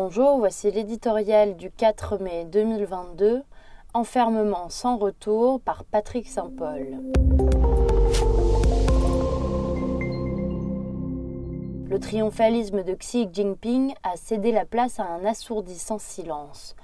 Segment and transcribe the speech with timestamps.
[0.00, 3.42] Bonjour, voici l'éditorial du 4 mai 2022,
[3.94, 7.00] Enfermement sans retour par Patrick Saint-Paul.
[11.90, 16.76] Le triomphalisme de Xi Jinping a cédé la place à un assourdissant silence.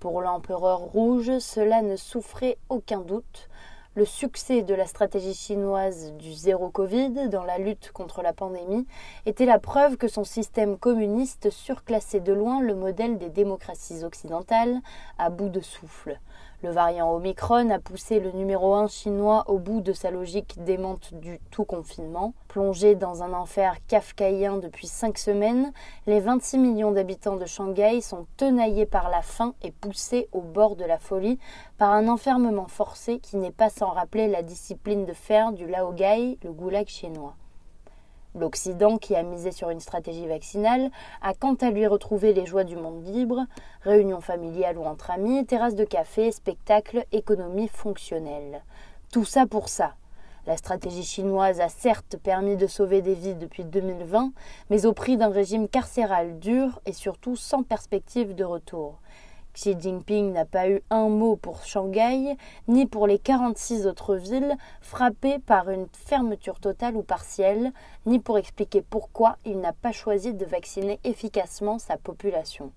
[0.00, 3.50] Pour l'empereur rouge, cela ne souffrait aucun doute
[3.94, 8.86] le succès de la stratégie chinoise du zéro Covid dans la lutte contre la pandémie
[9.26, 14.80] était la preuve que son système communiste surclassait de loin le modèle des démocraties occidentales
[15.18, 16.18] à bout de souffle.
[16.62, 21.12] Le variant Omicron a poussé le numéro 1 chinois au bout de sa logique démente
[21.12, 22.34] du tout confinement.
[22.46, 25.72] Plongé dans un enfer kafkaïen depuis cinq semaines,
[26.06, 30.76] les 26 millions d'habitants de Shanghai sont tenaillés par la faim et poussés au bord
[30.76, 31.40] de la folie
[31.78, 36.52] par un enfermement forcé qui n'est pas rappeler la discipline de fer du Laogai, le
[36.52, 37.34] goulag chinois.
[38.34, 42.64] L'Occident, qui a misé sur une stratégie vaccinale, a quant à lui retrouvé les joies
[42.64, 43.46] du monde libre,
[43.82, 48.62] réunions familiales ou entre amis, terrasses de café, spectacles, économie fonctionnelle.
[49.12, 49.94] Tout ça pour ça.
[50.46, 54.32] La stratégie chinoise a certes permis de sauver des vies depuis 2020,
[54.70, 58.98] mais au prix d'un régime carcéral dur et surtout sans perspective de retour.
[59.54, 62.36] Xi Jinping n'a pas eu un mot pour Shanghai,
[62.68, 67.72] ni pour les 46 autres villes frappées par une fermeture totale ou partielle,
[68.06, 72.72] ni pour expliquer pourquoi il n'a pas choisi de vacciner efficacement sa population.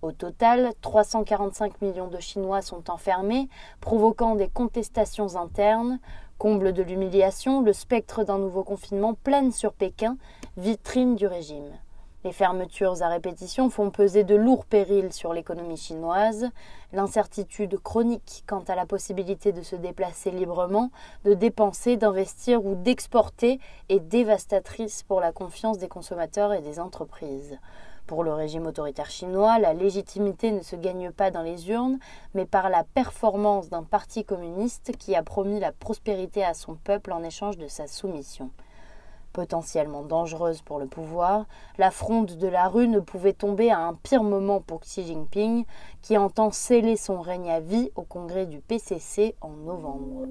[0.00, 3.48] Au total, 345 millions de Chinois sont enfermés,
[3.80, 6.00] provoquant des contestations internes.
[6.38, 10.16] Comble de l'humiliation, le spectre d'un nouveau confinement plane sur Pékin,
[10.56, 11.70] vitrine du régime.
[12.24, 16.46] Les fermetures à répétition font peser de lourds périls sur l'économie chinoise.
[16.92, 20.92] L'incertitude chronique quant à la possibilité de se déplacer librement,
[21.24, 27.58] de dépenser, d'investir ou d'exporter est dévastatrice pour la confiance des consommateurs et des entreprises.
[28.06, 31.98] Pour le régime autoritaire chinois, la légitimité ne se gagne pas dans les urnes,
[32.34, 37.12] mais par la performance d'un parti communiste qui a promis la prospérité à son peuple
[37.12, 38.50] en échange de sa soumission
[39.32, 41.46] potentiellement dangereuse pour le pouvoir,
[41.78, 45.64] la fronde de la rue ne pouvait tomber à un pire moment pour Xi Jinping,
[46.02, 50.26] qui entend sceller son règne à vie au congrès du PCC en novembre.